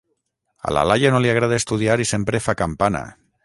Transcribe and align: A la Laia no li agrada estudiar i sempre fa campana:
A 0.69 0.73
la 0.77 0.85
Laia 0.93 1.11
no 1.17 1.21
li 1.25 1.31
agrada 1.35 1.61
estudiar 1.63 2.01
i 2.07 2.11
sempre 2.15 2.43
fa 2.47 2.57
campana: 2.63 3.07